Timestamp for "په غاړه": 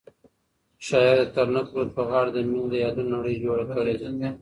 1.97-2.29